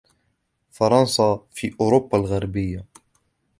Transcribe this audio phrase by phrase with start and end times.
[0.69, 2.85] فرنسا في أوروبا الغربية.